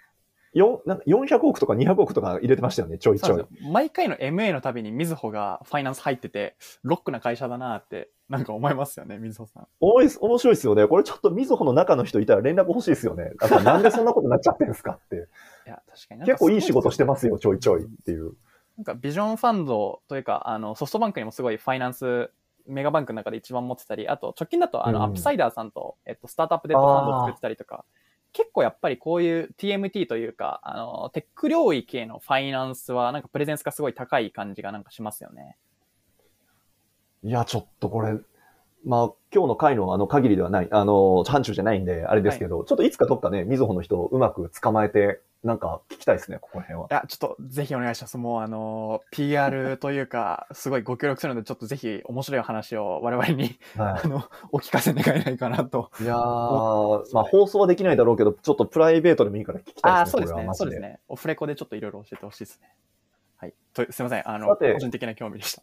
[0.53, 3.45] よなんか400億とか200億とか入れてましたよね、ちょいちょい。
[3.71, 9.67] 毎回の MA のたびにみずほがファイナンス入ってて、ロックな会社だなって、なんか思いますよね、みずほさん。
[9.81, 10.87] おい面白いですよね。
[10.87, 13.31] これちょっとみずほの中の人いたら連絡欲しいですよね。
[13.41, 15.15] だからなんでそんなことになっちゃってんですかって。
[15.15, 15.19] い
[15.69, 18.33] や、確かになんか結構いい仕事してますよ、ちょいちょいっていう。
[18.77, 22.31] なんかビジョンファンドというか、あの、ソフトバンクにもすごいファイナンス、
[22.67, 27.83] メガバンクの中で一番持ってたり、あと、直近だと、あの、うんアップサイダーさんと、えっと、スタートアップデットファンドを作ってたりとか、
[28.31, 35.57] 結構やっぱりこういう TMT というか、あの、テック領域へのファイナンスは、なんかプレゼンスがすごい高い感じがなんかしますよね。
[37.23, 38.17] いや、ちょっとこれ、
[38.85, 46.87] まあ、今日の回のあの限りではない、あの、範疇じゃないんで、あれですけど、ちょっといつかどっかね、みずほの人をうまく捕まえて、なんか聞きたいですね、ここら辺は。
[46.91, 48.17] いや、ちょっとぜひお願いします。
[48.17, 55.91] もうあの、PR というか、すごいご協力するので、ちょっとぜひ面白い話を我々に、はあの、お聞かせ願えないかなと。
[56.01, 56.03] い。
[56.03, 60.25] いやー、まあ放送はできないだろうけど、ちょっとプライベートでもいいから聞きたああ、いですね。
[60.25, 60.53] そうですね。
[60.53, 60.99] そうですね。
[61.07, 62.75] オフレコでちょっといろいろ教えてほしいですね。
[63.37, 63.53] はい。
[63.73, 64.29] とすいません。
[64.29, 65.61] あの、個人的な興味でした。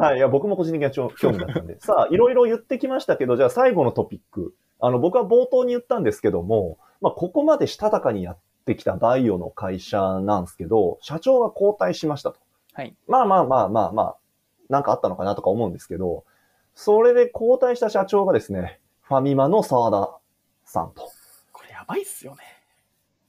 [0.00, 0.18] はい。
[0.18, 1.78] いや、僕も個人的な興興味だったんで。
[1.80, 4.54] さあ、いろいろ言ってきましたけど、じゃあ最後のトピック。
[4.78, 12.40] あの、僕は冒頭に言ったんですけども、まあ、ここまでしたたかにやってきたバイオの会社なんですけど、社長が交代しましたと。
[12.74, 12.94] はい。
[13.08, 14.16] まあまあまあまあまあ、
[14.68, 16.24] なんかあったのかなとか思うんですけど、
[16.74, 20.18] それで交代した社長がですね、ファミマの沢田
[20.66, 21.08] さんと。
[21.52, 22.42] これやばいっすよね。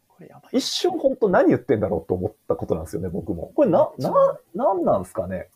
[0.09, 0.57] これやばい。
[0.57, 3.53] 一瞬本当何言ってんだろうと思ったことなんですよね、僕も。
[3.55, 4.11] これな、な、
[4.53, 5.49] なんなんですかね。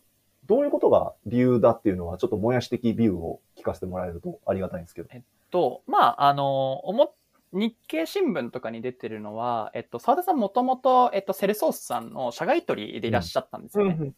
[0.48, 5.10] どういうことが理由だっていうのは、ちょっともやし的ビューを聞かせてもらえるとありがたいんですけど。
[5.52, 7.14] と、まあ、あの、おも、
[7.54, 14.14] 日経新聞とかに出てるのは、えっと、沢田さんもともと、えっと、セルソースさんの社外取りでいらっしゃったんですよね。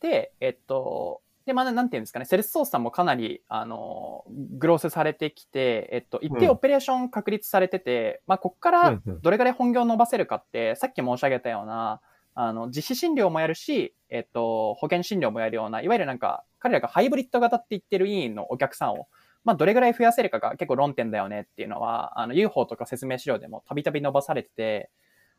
[0.00, 12.00] で、えっと、で、まあ、なんていうんですかね、セルスソースさんもかなり、あの、グロースされてきて、えっと、一定うんオペレーション確立されてて、まあ、こっからどれぐらい本業を伸ばせるかって、さっき申し上げたような、
[12.34, 19.08] あの、実施診療もやるし、えっと、保険診療もやるような、いわゆるなんか、彼らがハイブリッド型って言ってる委員のお客さんを、
[19.44, 24.90] まあ、どれぐらい増やせるかが結構論点だよねっていうのは、あの、UFO とか説明資料でもたびたび伸ばされてて、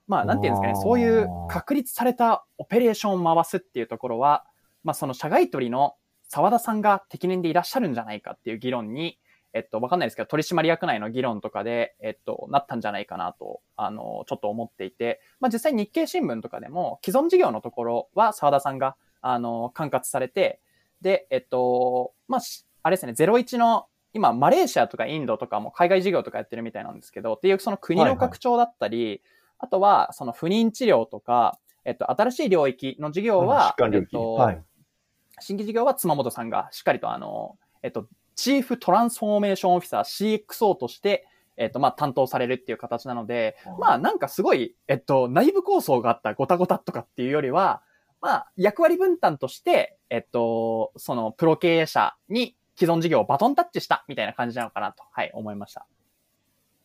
[0.07, 4.45] まあ、なんていうんですかね、そういう確立されたオペレーションを回すっていうところは、
[4.83, 5.95] まあ、その社外取りの
[6.27, 9.19] 沢田さんが適任でいらっしゃるんじゃないかっていう議論に、
[9.53, 20.61] えっと、わかんないですけど、取締役内の議論とかで、えっと、なったんじゃないかなと、あの、ちょっと思っていて、まあ、実際日経新聞とかでも、既存事業のところは沢田さんが、あの、管轄されて、
[21.01, 29.21] で、えっと、まあ、しあれですね、01の、今、マレーシアとかインドとかも海外事業とかやってるみたいなんですけど、っていうその国の拡張だったり、
[29.57, 33.75] あとは、その不妊治療とか、えっと、新しい領域の事業は。
[33.91, 34.63] えっと、はい。
[35.39, 38.07] 新規事業は妻本さんがしっかりとあの、えっと、
[38.41, 41.27] チーフトランスフォーメーションオフィサー CXO として、
[41.57, 47.83] えっと、まあ、担当されるっていう形なので、まあ、なんかすごい、えっと、内部構想があったごたごたとかっていうよりは、
[48.19, 55.85] まあ、役割分担として、えっと、その、プロ経営者に既存事業をバトンタッチしたみたいな感じなのかなと、はい、思いました。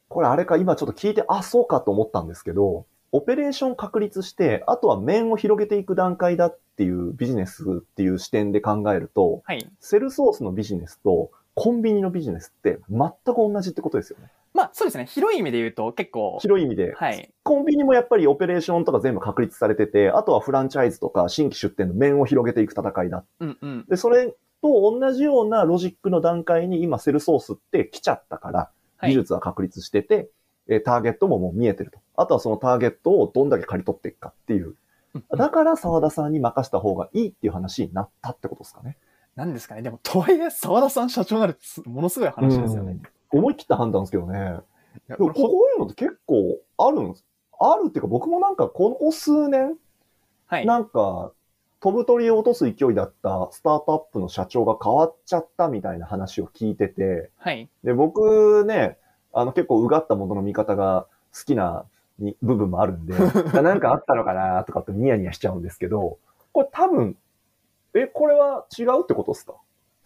[0.08, 9.66] これあれか、今ちょっと聞いて、あ、そうかと思ったんですけど、オペレーション確立して、あとは面を広げていく段階だっていうビジネスっていう視点で考えると、はい。
[9.80, 14.30] セルソースのビジネスとコンビニのビジネスって全く同じってことですよね。
[14.52, 15.06] まあ、そうですね。
[15.06, 16.92] 広い意味で言うと結構、広い意味で。
[16.94, 17.30] はい。
[17.42, 23.24] コンビニもやっぱりオペレーションとか全部確立されてて、あとはフランチャイズとか新規出店の面を広げていく戦いだ。
[23.40, 23.86] うんうん。
[23.88, 28.58] で、それと同じようなロジックの段階に今セルソースって来ちゃったから、
[28.98, 30.28] はい技術は確立してて、
[30.68, 32.00] えーターゲットももう見えてると。
[32.16, 34.74] あとはそのターゲットをどんだけ刈り取っていくかっていう。
[35.36, 38.96] だから沢田さんに任せた方がいいっていう話になったってことですかね。
[39.36, 39.82] なんですかね。
[39.82, 42.92] でも、とはいえ、沢田さん社長になるものすごい話ですよね。
[42.92, 44.56] うん思い切った判断ですけどね。
[45.08, 47.24] でもこういうのって結構あるんです。
[47.58, 49.74] あるっていうか僕もなんかこの数年、
[50.46, 50.66] はい。
[50.66, 51.32] なんか
[51.80, 57.68] 飛ぶ鳥を落とす勢いだったスタートアップの社長が変わっちゃったみたいな話を聞いてて、はい。
[57.84, 58.98] で、僕ね、
[59.32, 61.84] あの結構うがったものの見方が好きな
[62.18, 63.14] に部分もあるんで、
[63.62, 66.18] なんかあったのかなとかってニヤニヤしちゃうんですけど、
[66.52, 67.16] これ多分、
[68.02, 69.54] え、これは違うってことですか？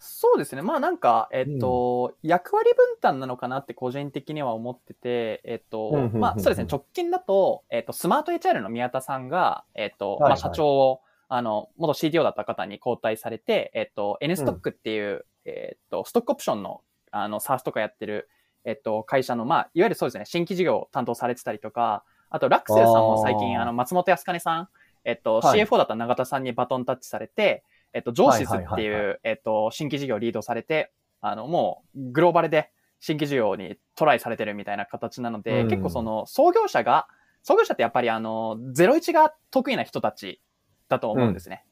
[0.03, 0.63] そうですね。
[0.63, 18.27] まあなんか、えっと、うん、役割分担なのかなって個人的には思ってて、えっと、まあそうですね、直近だと、えっと、スマート HR の宮田さんが、えっと、はいはい、まあ社長を、あの、元 CTO だった方に交代されて、えっと、N ストックっていう、うん、えっと、ストックオプションの、あの、サースとかやってる、
[18.65, 24.69] えっと、会社の、まあ、いわゆるそうですね、新規事業を担当されてたりとか、あと、ラクセルさんも最近、あの、松本康金さん、
[25.03, 37.07] えっと、はい、CFO だった永田さんにバトンタッチされて、えっと、ジョーシスっていう、えっと、新規事業をリードされて、あの、もう、グローバルで新規事業にトライされてるみたいな形なので、うん、結構その、創業者が、
[37.43, 40.41] 創業者ってやっぱりあの、01が得意な人たち
[40.89, 41.65] だと思うんですね。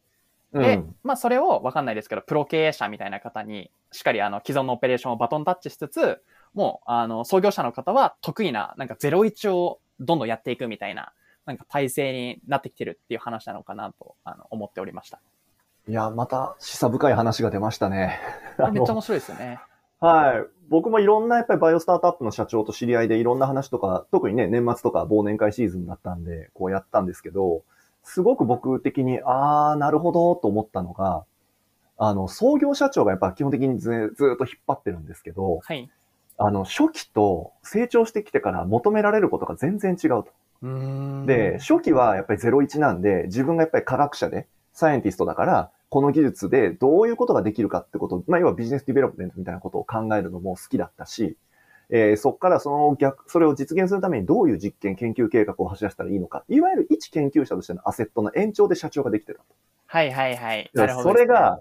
[0.53, 6.21] うん、で、まあそれをわかんないですけど、プロ経営者みたいな方に、しっかりあの、既存のオペレーションをバトンタッチしつつ、
[6.53, 11.13] もう、あの、創業者の方は得意な、なんか01をどんどんやっていくみたいな、
[11.45, 15.21] なんか体制になってきてるっていう話なのかなと、あの、思っておりました。
[15.89, 18.19] いや、また、示唆深い話が出ましたね。
[18.71, 19.59] めっちゃ面白いですよね。
[19.99, 20.45] はい。
[20.69, 27.63] 僕もいろんなやっぱりバイオスタートアップの社長と知り合いでいろんな話とか、特にね、年末とか忘年会シーズンだったんで、こうやったんですけど、
[28.03, 31.25] すごく僕的に、あー、なるほど、と思ったのが、
[31.97, 35.89] あの、創業社長がやっぱ基本的にずずっと引っ張ってるんですけど、はい。
[36.37, 40.27] あの、初期と成長してきてから求められることが全然違うと。
[41.25, 51.35] で、初期はやっぱり01なんで、自分がやっぱり科学者で、サイエンティストだから、この技術でどういうことができるかってこと、まあ、要はビジネスディベロップメントみたいなことを考えるのも好きだったし、
[51.89, 59.45] えー、そこからその逆、それを実現するためにどういう実験、研究計画を走らせたらいいのか、いわゆる一研究者としてのアセットの延長で社長ができてたと。
[59.87, 60.69] はいはいはい。
[60.73, 61.59] なるほど、ね、それが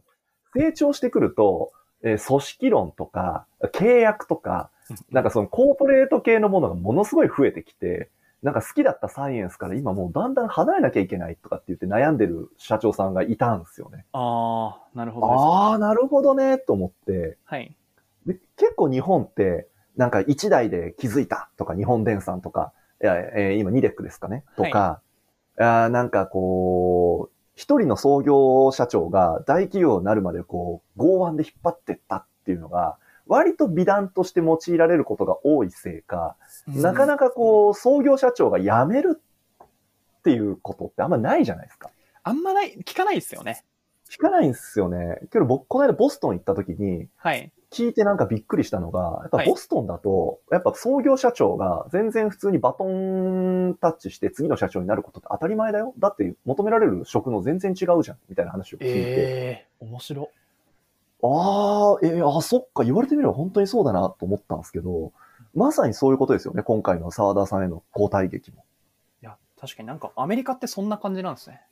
[0.55, 4.71] 成長してくると、えー、組織論とか、契約とか、
[5.11, 8.11] なんかそのコーポレート系のものがものすごい増えてきて、
[8.42, 14.07] なんか好きだったサイエンスから今もうだんだん離れなきゃいけないとかって言って悩んでる社長さんがいたんですよね。
[14.12, 17.37] ああ、なるほど、ああ、なるほどね、と思って。
[17.44, 17.74] はい。
[18.27, 22.72] で結構日本って、なんか一台で気づいたとか、日本電産とか、
[23.03, 25.03] いやえー、今ニデックですかねとか、
[25.57, 36.37] はい、あなんかこう、一人の創業社長が大企業になるまでこう、剛腕で引っ張ってったっていうのが、割と美談として用いられることが多いせいか、
[36.75, 41.91] なかなかこう、創業社長が辞めるっていうことってあんまないじゃないですか。
[42.23, 43.65] あんまない、聞かないですよね。
[44.11, 45.21] 聞かないんですよね。
[45.31, 47.53] けど僕、この間ボストン行った時に、はい。
[47.71, 55.93] 聞いてなんかびっくりしたのが、やっぱボストンだと、やっぱ創業社長が全然普通にバトンタッチして次の社長になることって当たり前だよ。
[55.99, 58.87] だって求められる職の全然違うじゃん、みたいな話を聞いて。
[58.89, 60.31] ええー、面白。
[61.23, 65.13] ああ、えー、あ、そっか、言われてみれば本当にそうだなと思ったんですけど、
[65.55, 68.65] まさにそういうことですよね、今回の沢田さんへの交代劇も。
[69.23, 71.63] いや、確かになんかアメリカってそんな感じなんですね。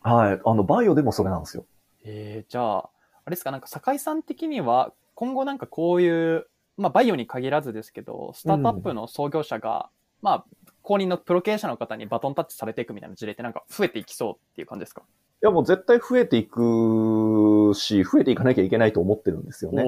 [0.00, 0.40] はい。
[0.44, 1.64] あの、バイオでもそれなんですよ。
[2.04, 2.90] えー、じゃあ、あ
[3.26, 9.90] れですか、なんか酒井さん的には、今後なんかこういう、まあ、バイオに限らずですけど、スタートアップの創業者が、
[10.22, 10.44] うん、まあ、
[10.82, 15.02] 公認のプロ経営者の方にバトンタッチされていくみたいな事例ってなんか増えていきそうっていう感じですか？
[15.42, 19.84] いや、もう絶対増えていくし、増えていかなきゃいけないと思ってるんですよね。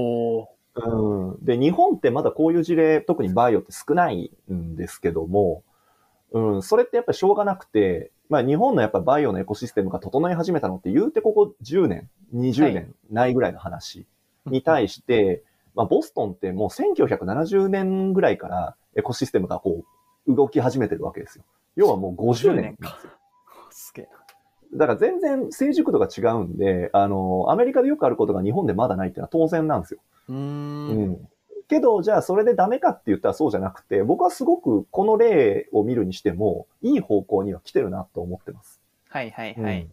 [0.84, 5.62] うん、で、日本ってまだこういう事例、特にバイオって少ないんですけども、
[6.32, 14.06] うん、それってやっぱりしょうがなくて、まあ日本のやっぱバイオのエコシステムが整い始めたのって言うてここ10年、20年ないぐらいの話
[14.46, 15.42] に対して、はい、
[15.74, 19.84] まあボストンってもう1970年ぐらいからエコシステムがこ
[20.26, 21.44] う動き始めてるわけですよ。
[21.74, 22.98] 要はもう50年か。
[23.70, 24.08] すげえ
[24.72, 30.00] だから全然成熟度が違うんで、あの、アメリカでよくあることが日本でまだないっていうのは当然なんですよ。
[30.30, 31.28] うんうん。
[31.68, 38.80] けど、じゃあそれでダメかって言ったらそうじゃなくて、僕はすごくこの例を見るにしても、いい方向には来てるなと思ってます。
[39.08, 39.82] はいはいはい。
[39.82, 39.90] うん、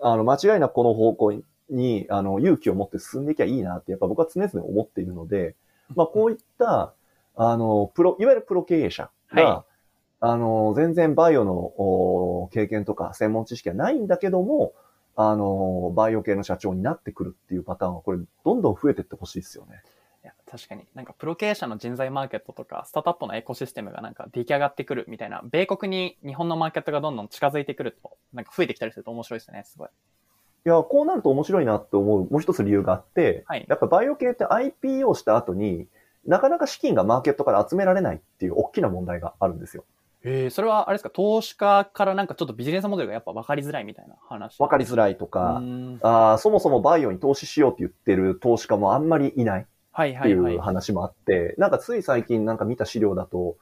[0.00, 5.54] あの、間違いなくこの方向に、あの、勇気を持って進んでいきゃいいなって、やっぱ僕は常々思っているので、
[5.94, 6.94] まあこういった、
[7.36, 9.76] あの、プロ、いわゆるプロ経営者が、はい
[10.18, 14.72] あの、全然バイオの経験とか専門知識はないんだけども、
[15.16, 19.82] あの、バイオ系の社長になってくるっていうパターンは、これ、どんどん増えていってほしいですよね。
[20.22, 20.86] いや、確かに。
[20.94, 29.88] なんか、プロ経営者の人材マーケットとか、スタートアップのエコシステムがなんか出来上がってくるみたいな、米国に日本のマーケットがどんどん近づいてくると、なんか増えてきたりすると面白いですね、すごい。
[29.88, 35.86] いや、こうなると面白いなって思う、もう一つ理由があって、はい、やっぱバイオ系って IPO した後に
[36.26, 39.84] なかなか資金がマーケットから集められないっていう大きな問題があるんですよ。
[40.28, 45.62] えー、それはあれですか、投資家からなんかちょっとビジネスモデルがやっぱ分かりづらいみたいな話分かりづらいとか、
[46.02, 49.66] あそもそもバイオに投資しようって言ってる投資家もあんまりいないっ
[50.02, 53.56] ていう話もあって、なんかつい最近なんか見た資料だと、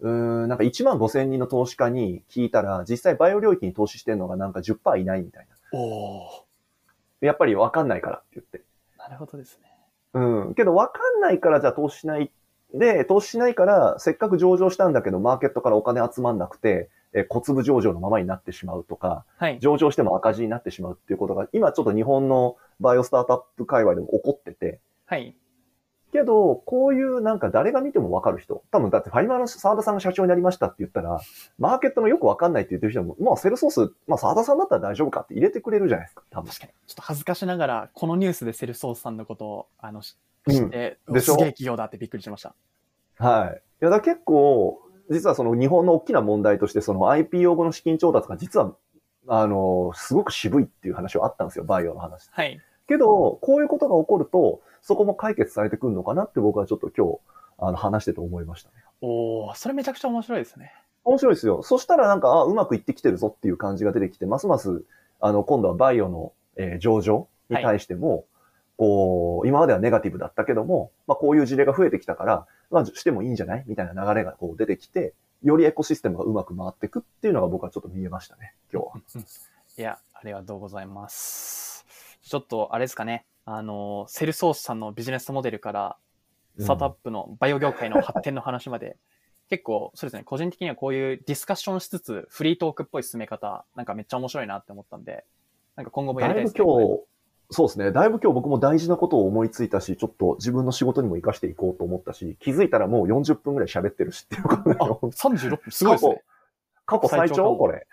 [0.00, 5.78] うん、なんか1万5千人の投資家に聞いたら、実際バイオ領域に投資してるのがなんか10%いないみたいな。
[5.78, 6.44] おお。
[7.22, 8.60] やっぱりわかんないからって言って。
[8.98, 9.70] なるほどですね。
[10.12, 10.54] うん。
[10.54, 12.30] けどわかんないからじゃあ投資しない。
[12.74, 19.58] で、投資しないから、せっかく上場したんだけど、マーケットからお金集まんなくて、えー小粒上場のままになってしまうとか、はい。
[19.60, 25.34] 上場しても赤字になってしまうっていうことが、今ちょっと日本のバイオスタートアップ界隈でも起こってて、はい。
[26.12, 31.20] けど、こういうなんか誰が見てもわかる人、多分だってファイマーの沢田さんが社長になりましたって言ったら、
[31.58, 36.48] マーケットのよくわかんないって言ってる人も、まあセルソース、まあ沢田さんだったら大丈夫かって入れてくれるじゃないですか、多分。
[36.48, 36.72] 確かに。
[36.86, 40.02] ちょっと恥ずかしながら、このニュースでセルソースさんのことを、あの、
[40.52, 41.34] して、でしょ？
[41.34, 42.54] すげえ企業だってびっくりしました。
[43.18, 43.62] はい。
[43.82, 44.80] いや、だ結構、
[45.10, 48.74] 実はその日本の大きな問題として、その IPO 後の資金調達が実は、
[49.28, 52.28] あの、すごく渋いっていう話はあったんですよ、バイオの話。
[52.30, 52.60] はい。
[52.88, 57.18] けど、こういうことが起こると、そこも解決されてくるのかなって僕はちょっと今日、
[57.58, 58.76] あの、話してて思いましたね。
[59.00, 60.72] おお、それめちゃくちゃ面白いですね。
[61.04, 61.62] 面白いですよ。
[61.62, 64.84] そしたらなんか、あ、うまくいってきてるぞっていう感じが出てきて、ますます、
[65.20, 68.24] あの、今度はバイオの、えー上場に対しても、
[68.76, 73.64] こう、今まではネガティブだったけども、まあこういう事例が増えてきたから、まあしてもいいんじゃない？
[73.66, 78.92] みたいな流れがこう出てきて、よりエコシステムがうまく回っていくっていうのが僕はちょっと見えましたね、今日は。
[79.16, 79.24] う ん
[79.78, 81.84] いや、ありがとうございます。
[82.22, 83.26] ちょっと、あれですかね。
[83.44, 85.96] あの、セルソースさんのビジネスモデルから、
[86.58, 88.96] スタートアップのバイオ業界の発展の話まで、
[89.50, 95.24] 結構、そうですね、個人的にはこういうディスカッションしつつ、フリートークっぽい進め方、なんかめっちゃ面白いなって思ったんで、
[95.76, 96.64] なんか今後もやだいりたいですね。
[96.64, 97.02] ぶ今日、
[97.50, 97.92] そうですね。
[97.92, 106.22] だいぶ今日僕も大事なことを思いついたし、ちょっと自分の仕事にも活かしていこうと思ったし、気づいたらもう40分ぐらい喋ってるしっていうことであ、36分、すごいですね。
[106.86, 107.86] 過去最最長これ。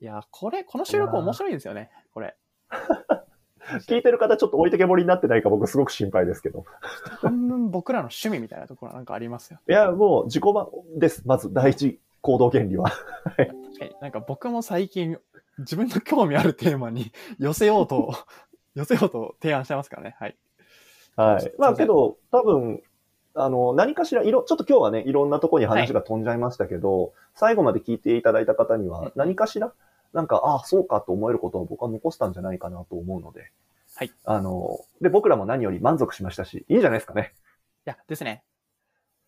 [0.00, 2.36] いや、これ、この収録面白いんですよね、これ。
[3.88, 6.64] 聞いてる方ちょっと置いてけぼりになってないか僕すごく心配ですけど。
[7.20, 9.58] 半分僕らの趣味みたいなところなんかありますよ。
[9.68, 11.22] いや、もう自己満です。
[11.26, 12.90] まず第一行動原理は。
[13.36, 13.44] 確か
[13.84, 15.18] になんか僕も最近、
[15.58, 18.12] 自分の興味あるテーマに 寄せようと、
[18.74, 20.16] 寄せようと提案してますからね。
[20.18, 20.36] はい。
[21.16, 21.52] はい。
[21.58, 22.82] まあけど、多分、
[23.34, 29.72] あの、何かしら、いろ、ちょっと今日はね、いろんなところに話が飛んじゃいましたけど、最後まで聞いていただいた方にうんは、何かしら、
[30.12, 33.50] なんか、ああ、そうかと思えることを僕は残したんじゃないかなと思うので、
[33.94, 34.12] はい。
[34.24, 37.34] あの、で、僕らも何より満足しましたし、いいんじゃないですかね。
[37.86, 38.42] いや、ですね。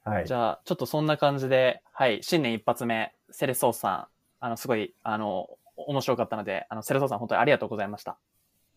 [0.05, 0.35] はいじ。
[0.35, 4.07] ゃあ、ちょっとそんな感じで、はい、新年一発目、セレソースさん、
[4.41, 5.49] あの、すごい、あの、
[5.87, 8.19] 面白かったので、あの、セレソさん本当にありがとうございました。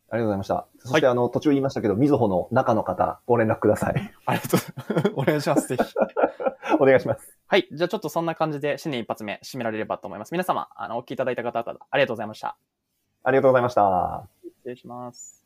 [0.09, 0.67] ありがとうございました。
[0.79, 4.13] そして、あの、途中言いましたけど、みずほの中の方、ご連絡ください。
[4.25, 5.13] ありがとう。
[5.15, 5.83] お願いします、ぜひ。
[6.79, 7.37] お願いします。
[7.47, 7.67] はい。
[7.71, 10.31] じゃあちょっとそんな感じで新年一発目締められればと思います。
[10.31, 12.57] 皆様、あの、お聞きいただいた方々、ありがとうございました。
[13.23, 14.27] ありがとうございました。
[14.43, 15.40] 失礼します。